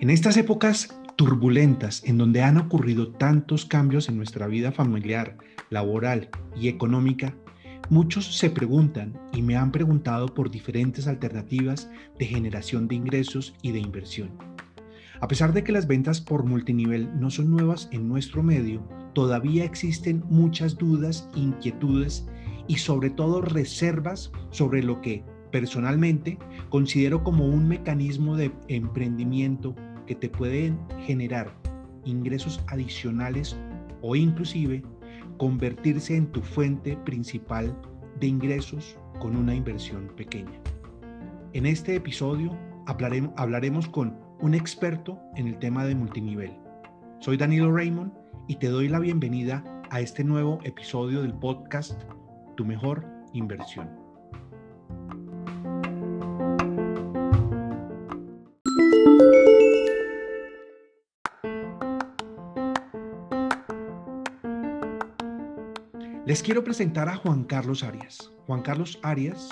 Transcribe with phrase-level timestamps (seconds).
[0.00, 5.36] En estas épocas turbulentas en donde han ocurrido tantos cambios en nuestra vida familiar,
[5.68, 7.36] laboral y económica,
[7.90, 11.88] muchos se preguntan y me han preguntado por diferentes alternativas
[12.18, 14.30] de generación de ingresos y de inversión.
[15.20, 18.82] A pesar de que las ventas por multinivel no son nuevas en nuestro medio,
[19.12, 22.26] todavía existen muchas dudas, inquietudes
[22.70, 26.38] y sobre todo reservas sobre lo que personalmente
[26.68, 29.74] considero como un mecanismo de emprendimiento
[30.06, 31.52] que te pueden generar
[32.04, 33.58] ingresos adicionales
[34.02, 34.84] o inclusive
[35.36, 37.76] convertirse en tu fuente principal
[38.20, 40.60] de ingresos con una inversión pequeña.
[41.54, 42.56] En este episodio
[42.86, 46.52] hablaremos, hablaremos con un experto en el tema de multinivel.
[47.18, 48.12] Soy Danilo Raymond
[48.46, 52.00] y te doy la bienvenida a este nuevo episodio del podcast
[52.60, 53.88] Tu mejor inversión.
[66.26, 68.30] Les quiero presentar a Juan Carlos Arias.
[68.46, 69.48] Juan Carlos Arias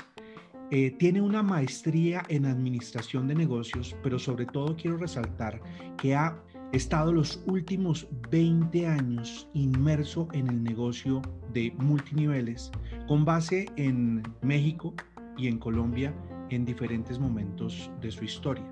[0.70, 5.62] eh, tiene una maestría en administración de negocios, pero sobre todo quiero resaltar
[5.96, 6.38] que ha
[6.72, 11.22] estado los últimos 20 años inmerso en el negocio
[11.54, 12.70] de multiniveles
[13.08, 14.94] con base en México
[15.36, 16.14] y en Colombia
[16.50, 18.64] en diferentes momentos de su historia.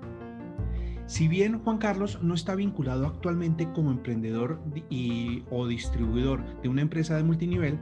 [1.07, 6.81] Si bien Juan Carlos no está vinculado actualmente como emprendedor y, o distribuidor de una
[6.81, 7.79] empresa de multinivel,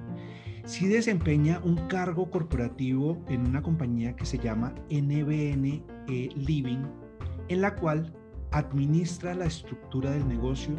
[0.63, 6.85] sí desempeña un cargo corporativo en una compañía que se llama NBN e Living,
[7.49, 8.13] en la cual
[8.51, 10.75] administra la estructura del negocio,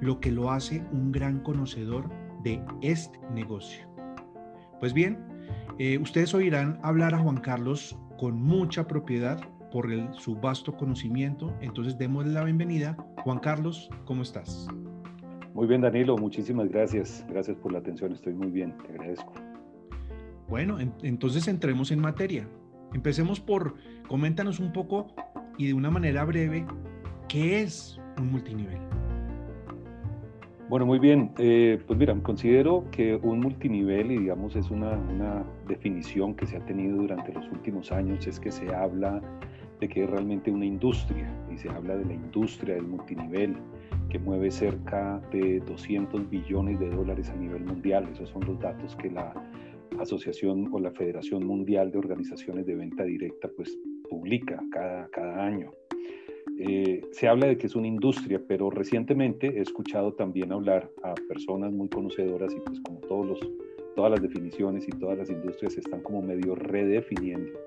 [0.00, 2.10] lo que lo hace un gran conocedor
[2.44, 3.95] de este negocio.
[4.80, 5.18] Pues bien,
[5.78, 11.54] eh, ustedes oirán hablar a Juan Carlos con mucha propiedad por su vasto conocimiento.
[11.60, 12.96] Entonces, démosle la bienvenida.
[13.24, 14.68] Juan Carlos, ¿cómo estás?
[15.54, 17.24] Muy bien, Danilo, muchísimas gracias.
[17.28, 19.32] Gracias por la atención, estoy muy bien, te agradezco.
[20.48, 22.48] Bueno, entonces entremos en materia.
[22.92, 23.74] Empecemos por,
[24.08, 25.08] coméntanos un poco
[25.58, 26.66] y de una manera breve,
[27.28, 28.95] ¿qué es un multinivel?
[30.68, 31.32] Bueno, muy bien.
[31.38, 36.56] Eh, pues mira, considero que un multinivel, y digamos es una, una, definición que se
[36.56, 39.22] ha tenido durante los últimos años, es que se habla
[39.80, 43.56] de que es realmente una industria y se habla de la industria del multinivel
[44.08, 48.08] que mueve cerca de 200 billones de dólares a nivel mundial.
[48.12, 49.32] Esos son los datos que la
[50.00, 53.78] Asociación o la Federación Mundial de Organizaciones de Venta Directa pues
[54.10, 55.70] publica cada, cada año.
[56.58, 61.14] Eh, se habla de que es una industria, pero recientemente he escuchado también hablar a
[61.28, 63.40] personas muy conocedoras y pues como todos los,
[63.94, 67.58] todas las definiciones y todas las industrias se están como medio redefiniendo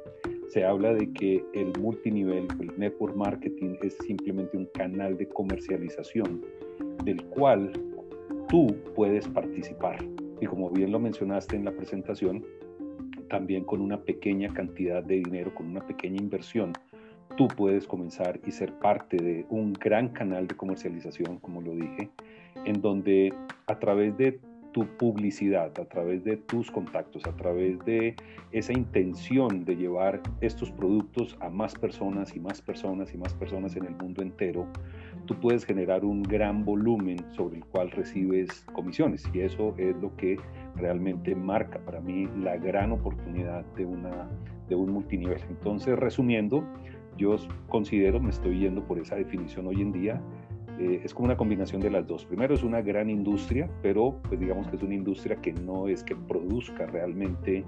[0.50, 6.44] se habla de que el multinivel, el network marketing, es simplemente un canal de comercialización
[7.04, 7.72] del cual
[8.48, 9.98] tú puedes participar.
[10.42, 12.44] Y como bien lo mencionaste en la presentación,
[13.30, 16.74] también con una pequeña cantidad de dinero, con una pequeña inversión,
[17.36, 22.10] tú puedes comenzar y ser parte de un gran canal de comercialización, como lo dije,
[22.66, 23.34] en donde
[23.68, 24.40] a través de
[24.72, 28.16] tu publicidad, a través de tus contactos, a través de
[28.52, 33.76] esa intención de llevar estos productos a más personas y más personas y más personas
[33.76, 34.68] en el mundo entero,
[35.26, 39.24] tú puedes generar un gran volumen sobre el cual recibes comisiones.
[39.34, 40.38] Y eso es lo que
[40.76, 44.30] realmente marca para mí la gran oportunidad de, una,
[44.68, 45.42] de un multinivel.
[45.50, 46.64] Entonces, resumiendo,
[47.20, 47.36] yo
[47.68, 50.22] considero, me estoy yendo por esa definición hoy en día,
[50.80, 52.26] eh, es como una combinación de las dos.
[52.26, 56.04] Primero es una gran industria, pero pues digamos que es una industria que no es
[56.04, 57.66] que produzca realmente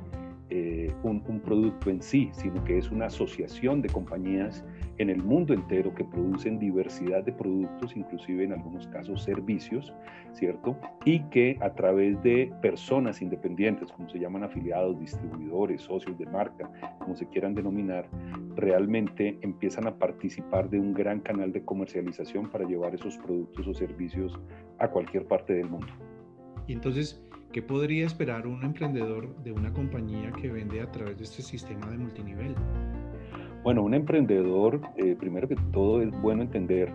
[0.50, 4.64] eh, un, producto en sí, sino que es una asociación de compañías
[5.02, 9.92] en el mundo entero que producen diversidad de productos, inclusive en algunos casos servicios,
[10.34, 10.78] ¿cierto?
[11.06, 16.70] Y que a través de personas independientes, como se llaman afiliados, distribuidores, socios de marca,
[17.00, 18.08] como se quieran denominar,
[18.56, 23.74] realmente empiezan a participar de un gran canal de comercialización para llevar esos productos o
[23.74, 24.40] servicios
[24.78, 25.88] a cualquier parte del mundo.
[26.68, 31.26] Y entonces, ¿Qué podría esperar un emprendedor de una compañía que vende a través de
[31.26, 32.56] este sistema de multinivel?
[33.64, 36.92] Bueno, un emprendedor, eh, primero que todo, es bueno entender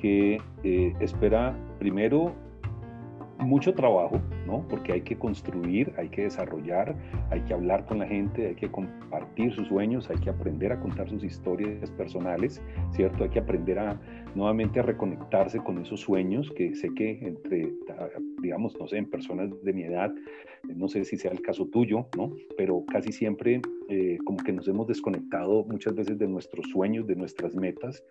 [0.00, 2.34] que eh, espera primero
[3.38, 4.66] mucho trabajo, ¿no?
[4.68, 6.94] Porque hay que construir, hay que desarrollar,
[7.30, 10.80] hay que hablar con la gente, hay que compartir sus sueños, hay que aprender a
[10.80, 13.24] contar sus historias personales, ¿cierto?
[13.24, 14.00] Hay que aprender a
[14.34, 17.72] nuevamente a reconectarse con esos sueños que sé que entre,
[18.42, 20.12] digamos, no sé, en personas de mi edad,
[20.64, 22.32] no sé si sea el caso tuyo, ¿no?
[22.56, 27.16] Pero casi siempre eh, como que nos hemos desconectado muchas veces de nuestros sueños, de
[27.16, 28.02] nuestras metas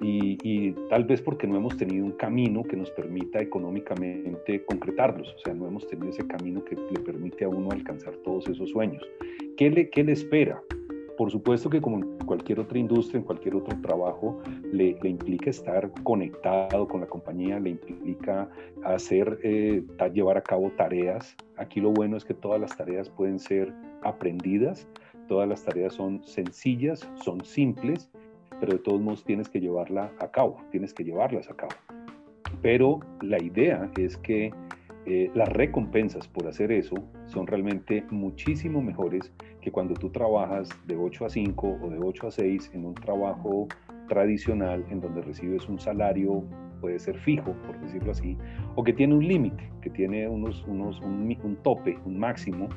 [0.00, 5.38] y, tal vez porque no hemos tenido un camino que nos permita económicamente concretarlos, o
[5.38, 9.02] sea, no hemos tenido ese camino que le permite a uno alcanzar todos esos sueños.
[9.56, 10.62] ¿Qué le, qué le espera?
[11.18, 14.40] Por supuesto que como en cualquier otra industria, en cualquier otro trabajo,
[14.72, 18.48] le, implica estar conectado con la compañía, le implica
[18.84, 19.82] hacer, eh,
[20.14, 21.36] llevar a cabo tareas.
[21.58, 23.70] Aquí lo bueno es que todas las tareas pueden ser
[24.02, 24.88] aprendidas,
[25.28, 28.10] todas las tareas son sencillas, son simples
[28.60, 31.72] pero de todos modos tienes que llevarla a cabo, tienes que llevarlas a cabo.
[32.62, 34.52] Pero la idea es que
[35.06, 36.94] eh, las recompensas por hacer eso
[37.26, 42.26] son realmente muchísimo mejores que cuando tú trabajas de 8 a 5 o de 8
[42.26, 43.66] a 6 en un trabajo
[44.08, 46.44] tradicional en donde recibes un salario,
[46.80, 48.36] puede ser fijo, por decirlo así,
[48.74, 52.68] o que tiene un límite, que tiene unos, unos, un, un tope, un máximo,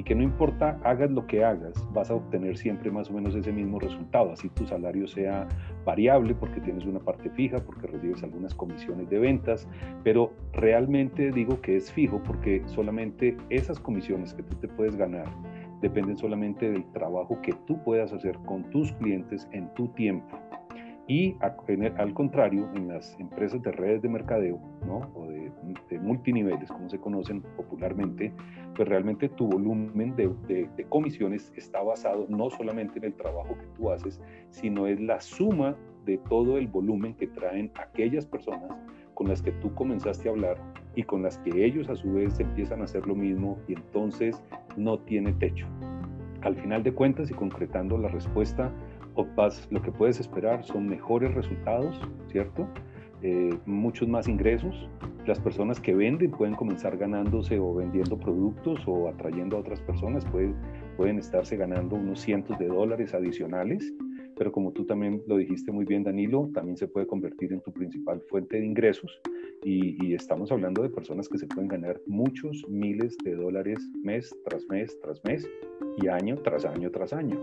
[0.00, 3.34] y que no importa hagas lo que hagas, vas a obtener siempre más o menos
[3.34, 5.46] ese mismo resultado, así tu salario sea
[5.84, 9.68] variable porque tienes una parte fija, porque recibes algunas comisiones de ventas,
[10.02, 15.26] pero realmente digo que es fijo porque solamente esas comisiones que tú te puedes ganar
[15.82, 20.38] dependen solamente del trabajo que tú puedas hacer con tus clientes en tu tiempo.
[21.10, 25.10] Y al contrario, en las empresas de redes de mercadeo ¿no?
[25.16, 28.32] o de, multiniveles, como se conocen popularmente,
[28.74, 33.90] pues realmente tu volumen de, comisiones está basado no solamente en el trabajo que tú
[33.90, 34.20] haces,
[34.50, 38.70] sino es la suma de todo el volumen que traen aquellas personas
[39.14, 40.56] con las que tú comenzaste a hablar
[40.94, 44.42] y con las que ellos a su vez empiezan a hacer lo mismo y entonces
[44.76, 45.66] no tiene techo.
[46.42, 48.72] Al final de cuentas y concretando la respuesta,
[49.70, 52.66] lo que puedes esperar son mejores resultados, ¿cierto?
[53.22, 54.88] Eh, muchos más ingresos.
[55.30, 60.24] Las personas que venden pueden comenzar ganándose o vendiendo productos o atrayendo a otras personas,
[60.24, 60.56] pueden,
[60.96, 63.94] pueden estarse ganando unos cientos de dólares adicionales,
[64.36, 67.72] pero como tú también lo dijiste muy bien, Danilo, también se puede convertir en tu
[67.72, 69.20] principal fuente de ingresos
[69.62, 74.34] y, y estamos hablando de personas que se pueden ganar muchos miles de dólares mes
[74.44, 75.48] tras mes tras mes
[75.98, 77.38] y año tras año tras año.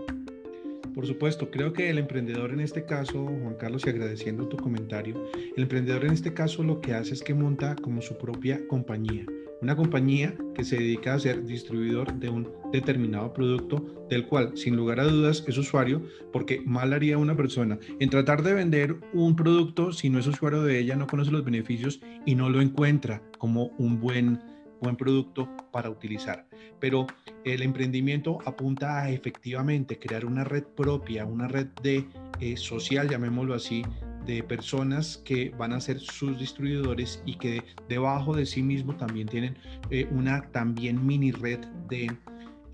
[0.94, 5.30] Por supuesto, creo que el emprendedor en este caso, Juan Carlos, y agradeciendo tu comentario,
[5.56, 9.24] el emprendedor en este caso lo que hace es que monta como su propia compañía,
[9.60, 14.76] una compañía que se dedica a ser distribuidor de un determinado producto del cual sin
[14.76, 16.02] lugar a dudas es usuario
[16.32, 20.62] porque mal haría una persona en tratar de vender un producto si no es usuario
[20.62, 24.40] de ella, no conoce los beneficios y no lo encuentra como un buen
[24.80, 26.46] buen producto para utilizar.
[26.80, 27.06] Pero
[27.44, 32.06] el emprendimiento apunta a efectivamente crear una red propia, una red de
[32.40, 33.82] eh, social, llamémoslo así,
[34.26, 39.26] de personas que van a ser sus distribuidores y que debajo de sí mismo también
[39.26, 39.56] tienen
[39.90, 42.10] eh, una también mini red de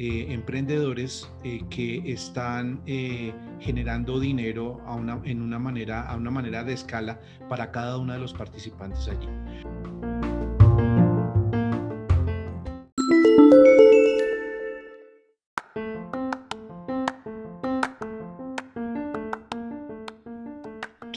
[0.01, 1.31] eh, emprendedores
[1.71, 2.83] que están
[3.61, 4.81] generando dinero
[5.25, 9.29] en una manera, a una manera de escala para cada uno de los participantes allí.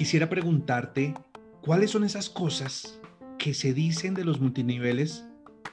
[0.07, 1.13] Quisiera preguntarte
[1.59, 2.97] cuáles son esas cosas
[3.37, 5.27] que se dicen de los multiniveles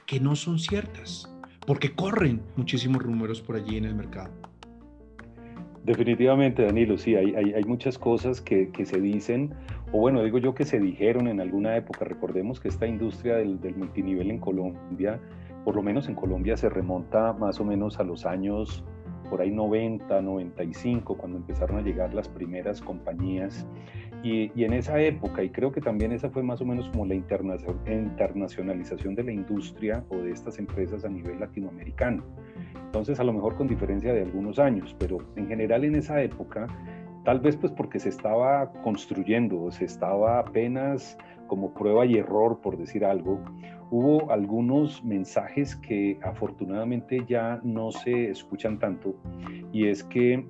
[0.05, 1.33] que no son ciertas,
[1.65, 4.33] porque corren muchísimos rumores por allí en el mercado.
[5.85, 9.53] Definitivamente, Danilo, sí, hay, hay, muchas cosas que, que, se dicen,
[9.93, 12.03] o bueno, digo yo que se dijeron en alguna época.
[12.03, 15.17] Recordemos que esta industria del, del multinivel en Colombia,
[15.63, 18.83] por lo menos en Colombia, se remonta más o menos a los años
[19.29, 23.67] por ahí 90, 95, cuando empezaron a llegar las primeras compañías.
[24.25, 27.13] Y, en esa época, y creo que también esa fue más o menos como la
[27.13, 32.23] internacionalización de la industria o de estas empresas a nivel latinoamericano.
[32.85, 36.65] Entonces, a lo mejor con diferencia de algunos años, pero en general en esa época,
[37.23, 42.79] tal vez pues porque se estaba construyendo, se estaba apenas como prueba y error, por
[42.79, 43.39] decir algo,
[43.91, 49.15] hubo algunos mensajes que afortunadamente ya no se escuchan tanto
[49.71, 50.43] y es que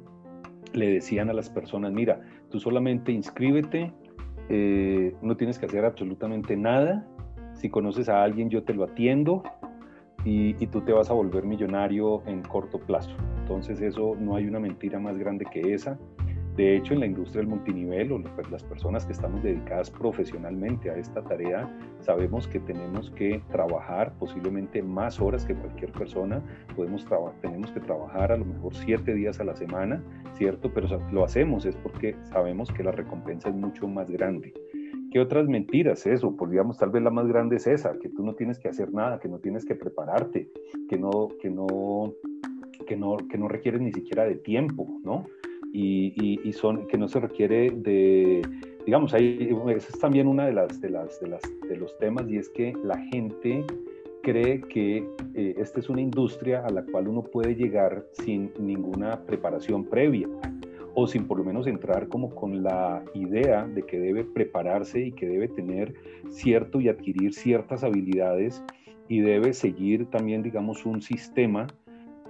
[0.72, 2.22] le decían a las personas, mira,
[2.56, 3.92] tú solamente inscríbete,
[4.48, 7.06] eh, no tienes que hacer absolutamente nada,
[7.54, 9.44] si conoces a alguien yo te lo atiendo
[10.24, 13.14] y, tú te vas a volver millonario en corto plazo.
[13.42, 16.00] Entonces eso no hay una mentira más grande que esa.
[16.56, 20.90] De hecho, en la industria del multinivel o pues, las personas que estamos dedicadas profesionalmente
[20.90, 21.70] a esta tarea,
[22.00, 26.42] sabemos que tenemos que trabajar posiblemente más horas que cualquier persona.
[26.74, 27.06] Podemos
[27.42, 30.02] tenemos que trabajar a lo mejor siete días a la semana,
[30.34, 30.72] ¿cierto?
[30.74, 34.54] Pero lo hacemos es porque sabemos que la recompensa es mucho más grande.
[35.12, 36.06] ¿Qué otras mentiras?
[36.06, 38.70] Eso, pues digamos, tal vez la más grande es esa, que tú no tienes que
[38.70, 40.50] hacer nada, que no tienes que prepararte,
[40.90, 42.14] que no, que no,
[42.86, 45.26] que no, que no requieres ni siquiera de tiempo, ¿no?
[45.76, 48.42] Y, son, que no se requiere de,
[48.86, 52.26] digamos, ahí, esa es también una de las, de las, de las, de los temas
[52.30, 53.66] y es que la gente
[54.24, 59.22] cree que eh, esta es una industria a la cual uno puede llegar sin ninguna
[59.26, 60.28] preparación previa
[60.96, 65.12] o sin por lo menos entrar como con la idea de que debe prepararse y
[65.12, 65.94] que debe tener
[66.30, 68.64] cierto y adquirir ciertas habilidades
[69.10, 71.68] y debe seguir también, digamos, un sistema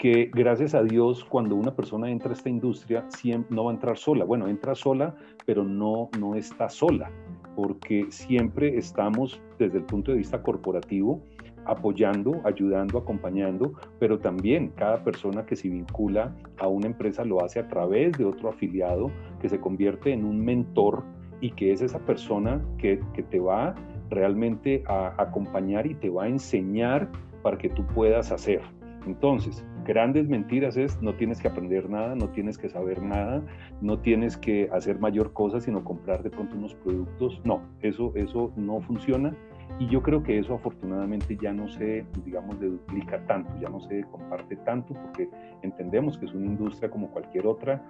[0.05, 3.73] que gracias a Dios cuando una persona entra a esta industria siempre, no va a
[3.73, 4.23] entrar sola.
[4.23, 5.15] Bueno, entra sola,
[5.47, 7.09] pero no, no está sola,
[7.55, 11.23] porque siempre estamos desde el punto de vista corporativo
[11.65, 17.59] apoyando, ayudando, acompañando, pero también cada persona que se vincula a una empresa lo hace
[17.59, 19.09] a través de otro afiliado
[19.41, 21.03] que se convierte en un mentor
[21.41, 23.73] y que es esa persona que, que te va
[24.11, 27.09] realmente a acompañar y te va a enseñar
[27.41, 28.61] para que tú puedas hacer.
[29.07, 33.41] Entonces, grandes mentiras es no tienes que aprender nada, no tienes que saber nada,
[33.81, 37.39] no tienes que hacer mayor cosa, sino comprar de pronto unos productos.
[37.45, 39.33] No, eso, eso no funciona.
[39.79, 44.03] Y yo creo que eso afortunadamente ya no se, digamos, duplica tanto, ya no se
[44.05, 45.29] comparte tanto, porque
[45.63, 47.83] entendemos que es una industria como cualquier otra,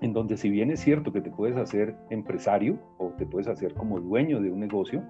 [0.00, 3.74] en donde si bien es cierto que te puedes hacer empresario o te puedes hacer
[3.74, 5.02] como dueño de un negocio,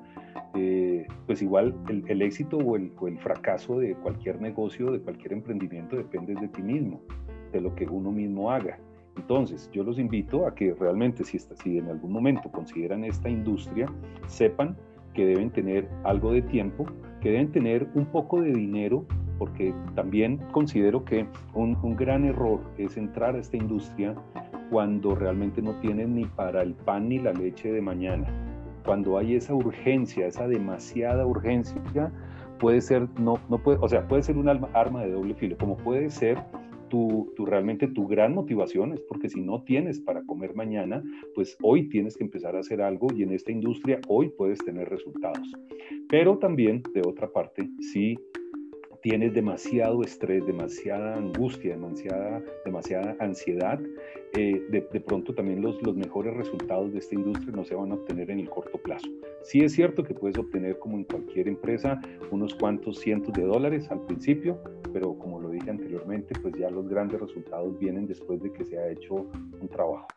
[0.54, 6.34] eh, pues igual el, éxito o el, fracaso de cualquier negocio, de cualquier emprendimiento depende
[6.34, 7.00] de ti mismo,
[7.52, 8.78] de lo que uno mismo haga.
[9.16, 13.86] Entonces, yo los invito a que realmente si, si en algún momento consideran esta industria,
[14.26, 14.76] sepan
[15.14, 16.86] que deben tener algo de tiempo,
[17.22, 19.06] que deben tener un poco de dinero,
[19.38, 24.14] porque también considero que un, un gran error es entrar a esta industria
[24.70, 28.26] cuando realmente no tienen ni para el pan ni la leche de mañana
[28.86, 32.12] cuando hay esa urgencia, esa demasiada urgencia,
[32.60, 35.76] puede ser, no, no puede, o sea, puede ser un arma de doble filo, como
[35.76, 36.38] puede ser
[36.88, 41.02] tu, tu, realmente tu gran motivación es porque si no tienes para comer mañana,
[41.34, 44.88] pues hoy tienes que empezar a hacer algo y en esta industria hoy puedes tener
[44.88, 45.52] resultados.
[46.08, 48.16] Pero también, de otra parte, si
[49.06, 53.78] tienes demasiado estrés, demasiada angustia, demasiada, demasiada ansiedad,
[54.36, 57.94] eh, de, pronto también los, los mejores resultados de esta industria no se van a
[57.94, 59.06] obtener en el corto plazo.
[59.44, 62.00] Sí es cierto que puedes obtener, como en cualquier empresa,
[62.32, 64.60] unos cuantos cientos de dólares al principio,
[64.92, 68.76] pero como lo dije anteriormente, pues ya los grandes resultados vienen después de que se
[68.76, 70.08] ha hecho un trabajo.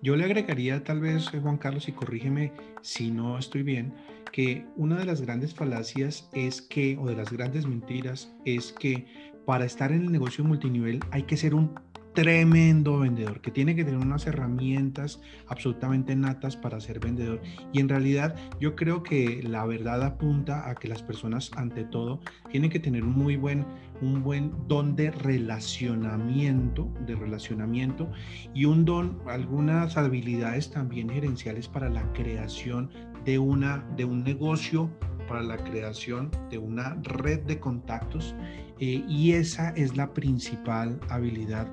[0.00, 2.52] Yo le agregaría tal vez, eh, Juan Carlos, y corrígeme
[2.82, 3.94] si no estoy bien,
[4.32, 9.06] que una de las grandes falacias es que, o de las grandes mentiras, es que
[9.44, 11.74] para estar en el negocio multinivel hay que ser un
[12.14, 17.40] tremendo vendedor, que tiene que tener unas herramientas absolutamente natas para ser vendedor.
[17.72, 22.20] Y en realidad yo creo que la verdad apunta a que las personas ante todo
[22.50, 23.64] tienen que tener un muy buen,
[24.00, 28.10] un buen don de relacionamiento, de relacionamiento
[28.54, 32.90] y un don, algunas habilidades también gerenciales para la creación
[33.24, 34.90] de, una, de un negocio,
[35.28, 38.34] para la creación de una red de contactos.
[38.80, 41.68] Eh, y esa es la principal habilidad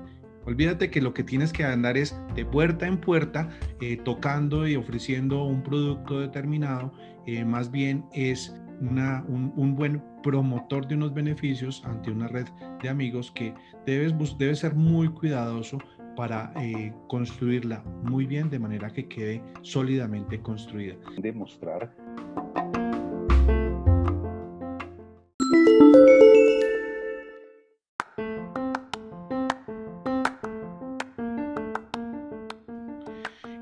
[0.46, 3.48] Olvídate que lo que tienes que andar es de puerta en puerta,
[3.80, 6.92] eh, tocando y ofreciendo un producto determinado,
[7.26, 12.46] eh, más bien es una, un, buen promotor de unos beneficios ante una red
[12.80, 13.54] de amigos que
[13.86, 14.14] debes,
[14.58, 15.78] ser muy cuidadoso
[16.14, 20.94] para eh, construirla muy bien de manera que quede sólidamente construida.
[21.18, 21.92] Demostrar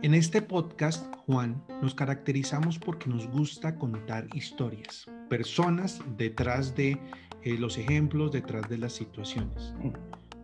[0.05, 6.99] En este podcast, Juan, nos caracterizamos porque nos gusta contar historias, personas detrás de
[7.43, 9.73] eh, los ejemplos, detrás de las situaciones.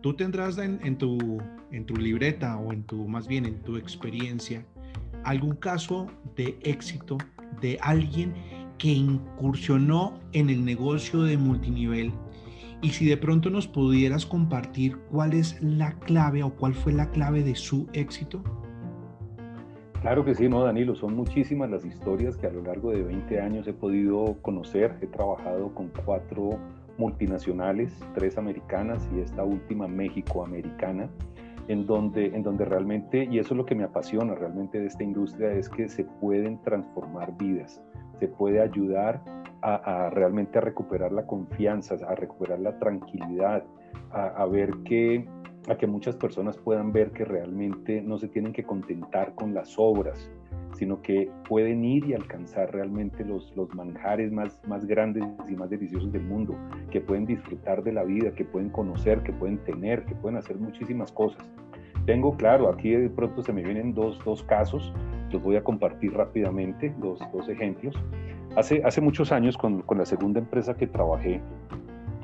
[0.01, 1.39] Tú tendrás en, tu,
[1.71, 4.65] en tu libreta o en tu, más bien en tu experiencia,
[5.25, 7.19] algún caso de éxito
[7.61, 8.33] de alguien
[8.79, 12.11] que incursionó en el negocio de multinivel
[12.81, 17.11] y si de pronto nos pudieras compartir cuál es la clave o cuál fue la
[17.11, 18.43] clave de su éxito.
[20.01, 23.39] Claro que sí, no, Danilo, son muchísimas las historias que a lo largo de 20
[23.39, 24.97] años he podido conocer.
[24.99, 26.57] He trabajado con cuatro
[26.97, 31.07] multinacionales, tres americanas y esta última México-americana,
[31.67, 35.03] en donde, en donde realmente, y eso es lo que me apasiona realmente de esta
[35.03, 37.79] industria, es que se pueden transformar vidas,
[38.19, 39.21] se puede ayudar
[39.61, 43.63] a, realmente recuperar la confianza, a recuperar la tranquilidad,
[44.09, 45.27] a, ver que,
[45.67, 49.75] a que muchas personas puedan ver que realmente no se tienen que contentar con las
[49.77, 50.31] obras,
[50.73, 55.69] sino que pueden ir y alcanzar realmente los, los manjares más, más grandes y más
[55.69, 56.55] deliciosos del mundo,
[56.89, 60.57] que pueden disfrutar de la vida, que pueden conocer, que pueden tener, que pueden hacer
[60.57, 61.43] muchísimas cosas.
[62.05, 64.91] Tengo, claro, aquí de pronto se me vienen dos, dos casos,
[65.31, 67.95] los voy a compartir rápidamente, dos, dos ejemplos.
[68.55, 71.41] Hace, hace muchos años, con, con, la segunda empresa que trabajé,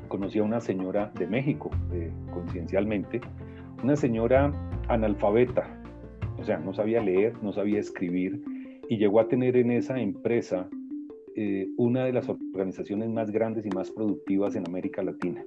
[0.08, 3.20] conocí a una señora de México, eh, coincidencialmente,
[3.82, 4.52] una señora
[4.88, 5.80] analfabeta,
[6.38, 8.42] o sea, no sabía leer, no sabía escribir,
[8.88, 10.68] y llegó a tener en esa empresa
[11.36, 15.44] eh, una de las organizaciones más grandes y más productivas en América Latina.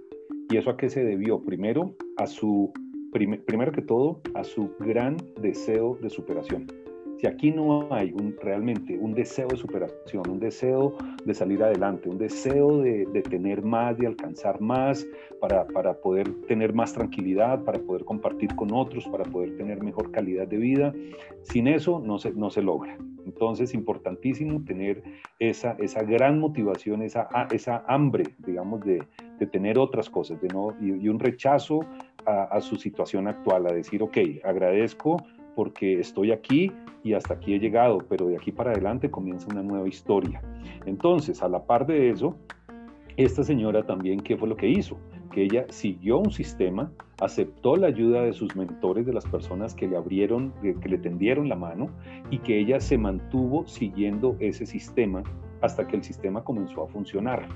[0.49, 1.41] ¿Y eso a qué se debió?
[1.41, 2.71] Primero, a su,
[3.11, 6.67] primero que todo, a su gran deseo de superación.
[7.21, 12.17] Si aquí no hay realmente un deseo de superación, un deseo de salir adelante, un
[12.17, 15.05] deseo de, tener más, de alcanzar más,
[15.39, 20.47] para, poder tener más tranquilidad, para poder compartir con otros, para poder tener mejor calidad
[20.47, 20.95] de vida,
[21.43, 22.97] sin eso no se, logra.
[23.27, 25.03] Entonces, importantísimo tener
[25.37, 29.05] esa, gran motivación, esa, hambre, digamos, de,
[29.51, 30.39] tener otras cosas
[30.81, 31.81] y, un rechazo
[32.25, 35.17] a, a su situación actual, a decir, ok, agradezco
[35.55, 36.71] porque estoy aquí
[37.03, 40.41] y hasta aquí he llegado, pero de aquí para adelante comienza una nueva historia.
[40.85, 42.35] Entonces, a la par de eso,
[43.17, 44.97] esta señora también, ¿qué fue lo que hizo?
[45.31, 49.87] Que ella siguió un sistema, aceptó la ayuda de sus mentores, de las personas que
[49.87, 51.89] le abrieron, que le tendieron la mano,
[52.29, 55.23] y que ella se mantuvo siguiendo ese sistema
[55.61, 57.47] hasta que el sistema comenzó a funcionar.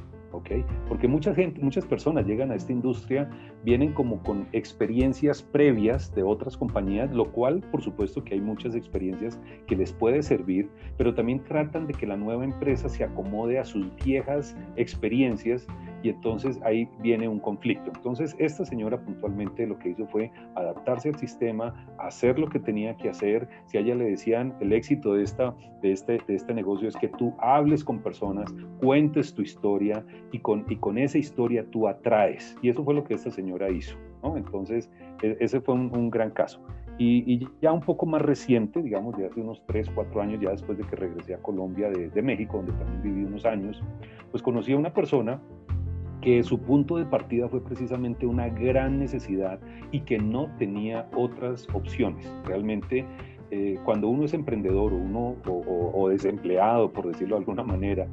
[0.87, 3.29] Porque mucha gente, muchas personas llegan a esta industria,
[3.63, 8.75] vienen como con experiencias previas de otras compañías, lo cual, por supuesto que hay muchas
[8.75, 13.59] experiencias que les puede servir, pero también tratan de que la nueva empresa se acomode
[13.59, 15.67] a sus viejas experiencias
[16.05, 17.91] y entonces ahí viene un conflicto.
[17.95, 22.95] Entonces, esta señora puntualmente lo que hizo fue adaptarse al sistema, hacer lo que tenía
[22.95, 23.47] que hacer.
[23.65, 26.95] Si a ella le decían, el éxito de, esta, de, este, de este negocio es
[26.95, 31.87] que tú hables con personas, cuentes tu historia y con, y con esa historia tú
[31.87, 32.57] atraes.
[32.61, 33.95] Y eso fue lo que esta señora hizo.
[34.21, 34.35] ¿no?
[34.35, 34.91] Entonces,
[35.23, 36.59] e, ese fue un, gran caso.
[36.97, 40.77] Y, ya un poco más reciente, digamos, de hace unos 3, 4 años, ya después
[40.77, 43.81] de que regresé a Colombia de México, donde también viví unos años,
[44.31, 45.41] pues conocí a una persona
[46.21, 49.59] que su punto de partida fue precisamente una gran necesidad
[49.91, 52.29] y que no tenía otras opciones.
[52.45, 53.05] Realmente,
[53.57, 58.05] eh, cuando uno es emprendedor o, uno, o, desempleado, por decirlo de alguna manera,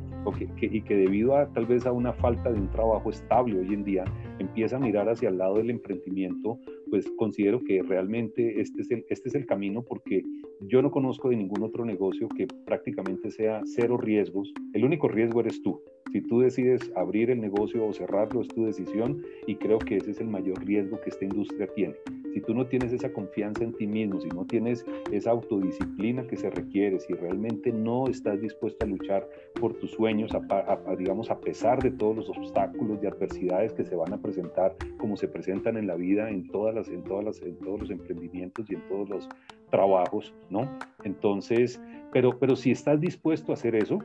[0.61, 3.83] y que debido a tal vez a una falta de un trabajo estable hoy en
[3.83, 4.05] día,
[4.39, 9.05] empieza a mirar hacia el lado del emprendimiento, pues considero que realmente este es el,
[9.09, 10.23] este es el camino porque
[10.61, 14.55] yo no conozco de ningún otro negocio que prácticamente sea cero riesgos.
[14.75, 15.81] El único riesgo eres tú.
[16.13, 20.13] Si tú decides abrir el negocio o cerrarlo, es tu decisión y creo que ese
[20.13, 21.95] es el mayor riesgo que esta industria tiene.
[22.33, 26.37] Si tú no tienes esa confianza en ti mismo, si no tienes esa autodisciplina que
[26.37, 29.29] se requiere, si realmente no estás dispuesto a luchar
[29.61, 33.95] por tus sueños, a, digamos, a pesar de todos los obstáculos y adversidades que se
[33.95, 37.43] van a presentar, como se presentan en la vida, en, todas las, en, todas las,
[37.43, 39.29] en todos los emprendimientos y en todos los
[39.71, 40.69] trabajos, ¿no?
[41.05, 41.81] Entonces,
[42.13, 43.99] pero, pero si estás dispuesto a hacer eso,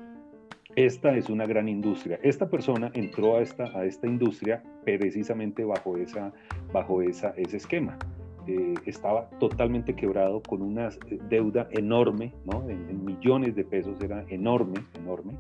[0.78, 2.20] esta es una gran industria.
[2.22, 6.32] Esta persona entró a esta, a esta industria precisamente bajo, esa,
[6.72, 7.98] bajo esa, ese esquema.
[8.46, 10.90] Eh, estaba totalmente quebrado con una
[11.30, 12.70] deuda enorme, ¿no?
[12.70, 15.34] en, millones de pesos, era enorme, enorme,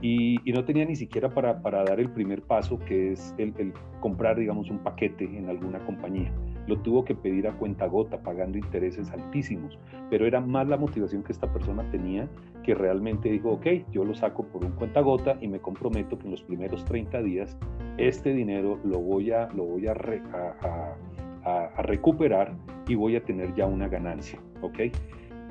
[0.00, 3.74] y, no tenía ni siquiera para, para, dar el primer paso, que es el, el
[4.00, 6.32] comprar, digamos, un paquete en alguna compañía
[6.68, 9.78] lo tuvo que pedir a cuenta gota, pagando intereses altísimos,
[10.10, 12.28] pero era más la motivación que esta persona tenía
[12.68, 16.26] que realmente dijo, ok, yo lo saco por un cuenta gota y me comprometo que
[16.26, 17.56] en los primeros 30 días
[17.96, 22.54] este dinero lo voy a, lo voy a, a, recuperar
[22.86, 24.80] y voy a tener ya una ganancia, ok.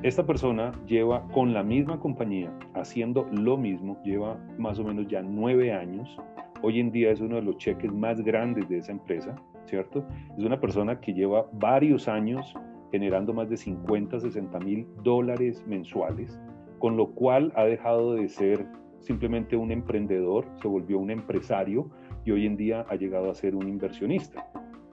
[0.03, 5.23] Esta persona lleva con la misma compañía haciendo lo mismo, lleva más o menos ya
[5.23, 6.15] nueve años.
[6.61, 9.35] Hoy en día es uno de los cheques más grandes de esa empresa.
[9.65, 10.05] ¿cierto?
[10.37, 12.53] Es una persona que lleva varios años
[12.91, 16.39] generando más de 50, 60 mil dólares mensuales,
[16.79, 18.65] con lo cual ha dejado de ser
[18.99, 21.89] simplemente un emprendedor, se volvió un empresario
[22.25, 24.45] y hoy en día ha llegado a ser un inversionista.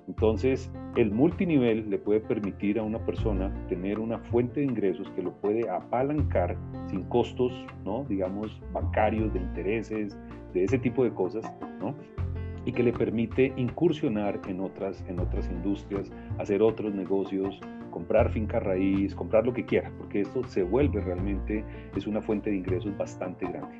[0.07, 5.23] Entonces, el multinivel le puede permitir a una persona tener una fuente de ingresos que
[5.23, 6.57] lo puede apalancar
[6.88, 7.53] sin costos,
[7.85, 8.05] ¿no?
[8.05, 10.16] digamos, bancarios, de intereses,
[10.53, 11.94] de ese tipo de cosas, ¿no?
[12.66, 17.61] y que le permite incursionar en otras, en otras industrias, hacer otros negocios,
[17.95, 22.51] comprar finca raíz, comprar lo que quiera, porque esto se vuelve realmente, es una fuente
[22.51, 23.79] de ingresos bastante grande.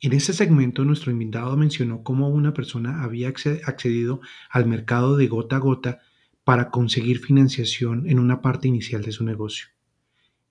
[0.00, 5.54] En este segmento, nuestro invitado mencionó cómo una persona había accedido al mercado de gota
[5.56, 6.00] a gota
[6.42, 9.68] para conseguir financiación en una parte inicial de su negocio.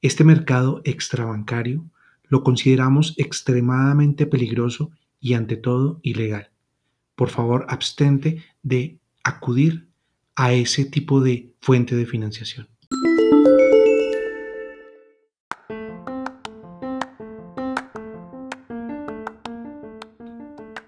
[0.02, 1.84] Este mercado extrabancario
[2.30, 6.53] lo consideramos extremadamente peligroso y ante todo ilegal.
[7.24, 9.88] Por favor, abstente de acudir
[10.36, 12.68] a ese tipo de fuente de financiación.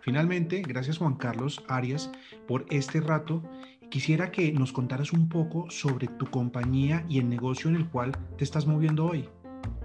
[0.02, 2.12] Finalmente, gracias Juan Carlos Arias
[2.50, 3.42] por este rato.
[3.90, 8.12] Quisiera que nos contaras un poco sobre tu compañía y el negocio en el cual
[8.38, 9.30] te estás moviendo hoy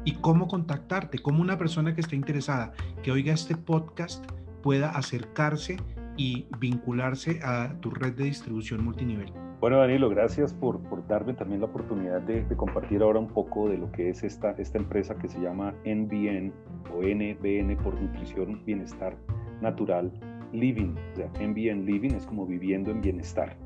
[0.04, 2.72] y cómo contactarte, cómo una persona que esté interesada,
[3.04, 4.24] que oiga este podcast,
[4.64, 5.76] pueda acercarse
[6.16, 9.32] y vincularse a tu red de distribución multinivel.
[9.60, 13.68] Bueno, Danilo, gracias por, por darme también la oportunidad de, de, compartir ahora un poco
[13.68, 16.52] de lo que es esta, esta empresa que se llama NBN
[16.94, 19.16] o NBN por Nutrición Bienestar
[19.60, 20.10] natural
[20.52, 23.56] living, o sea, NBN living es como viviendo en bienestar.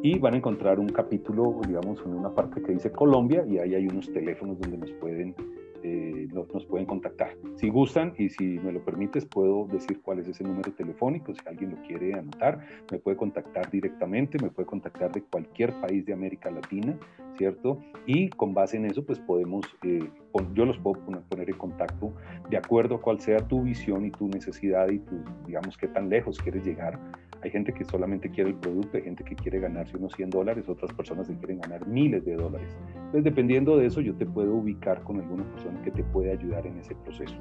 [0.02, 3.74] y van a encontrar un capítulo, digamos, en una parte que dice Colombia y ahí
[3.74, 5.34] hay unos teléfonos donde nos pueden
[5.82, 7.36] eh, nos, pueden contactar.
[7.56, 11.34] Si gustan y si me lo permites, puedo decir cuál es ese número telefónico.
[11.34, 16.04] Si alguien lo quiere anotar, me puede contactar directamente, me puede contactar de cualquier país
[16.06, 16.98] de América Latina,
[17.36, 17.78] ¿cierto?
[18.06, 20.08] Y con base en eso, pues podemos, eh,
[20.54, 22.12] yo los puedo poner en contacto
[22.50, 25.16] de acuerdo a cuál sea tu visión y tu necesidad y tu,
[25.46, 26.98] digamos, qué tan lejos quieres llegar
[27.42, 30.68] hay gente que solamente quiere el producto, hay gente que quiere ganarse unos 100 dólares,
[30.68, 32.76] otras personas que quieren ganar miles de dólares.
[32.96, 36.66] Entonces, dependiendo de eso, yo te puedo ubicar con alguna persona que te puede ayudar
[36.66, 37.34] en ese proceso.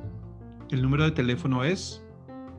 [0.71, 2.05] ¿El número de teléfono es?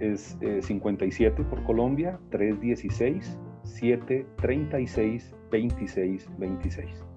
[0.00, 7.10] Es 57 eh, por Colombia, 316 736 2626.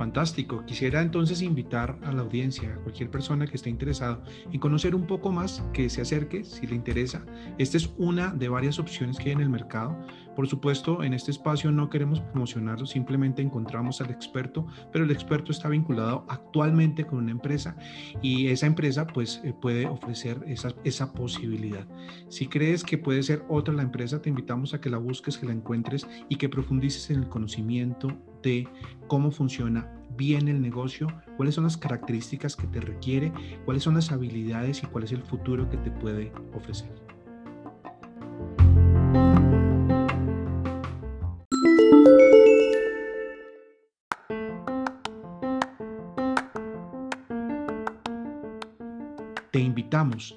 [0.00, 0.64] Fantástico.
[0.64, 5.06] Quisiera entonces invitar a la audiencia, a cualquier persona que esté interesado en conocer un
[5.06, 7.22] poco más, que se acerque si le interesa.
[7.58, 9.94] Esta es una de varias opciones que hay en el mercado.
[10.40, 15.52] Por supuesto, en este espacio no queremos promocionarlo, simplemente encontramos al experto, pero el experto
[15.52, 17.76] está vinculado actualmente con una empresa
[18.22, 21.86] y esa empresa pues eh, puede ofrecer esa, esa posibilidad.
[22.30, 25.44] Si crees que puede ser otra la empresa, te invitamos a que la busques, que
[25.44, 28.08] la encuentres y que profundices en el conocimiento
[28.42, 28.66] de
[29.08, 33.30] cómo funciona bien el negocio, cuáles son las características que te requiere,
[33.66, 37.19] cuáles son las habilidades y cuál es el futuro que te puede ofrecer.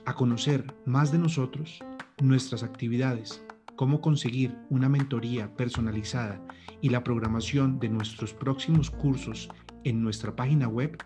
[0.05, 1.79] A conocer más de nosotros,
[2.21, 3.41] nuestras actividades,
[3.77, 6.41] cómo conseguir una mentoría personalizada
[6.81, 9.47] y la programación de nuestros próximos cursos
[9.85, 11.01] en nuestra página web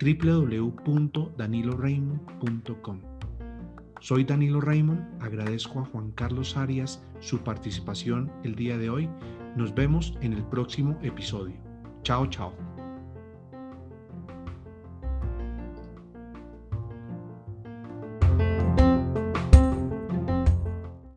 [0.00, 3.00] www.daniloraymond.com.
[4.00, 9.08] Soy Danilo Raymond, agradezco a Juan Carlos Arias su participación el día de hoy.
[9.56, 11.54] Nos vemos en el próximo episodio.
[12.02, 12.69] Chao, chao.